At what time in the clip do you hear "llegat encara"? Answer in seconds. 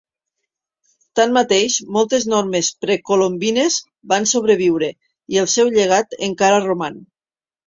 5.77-6.65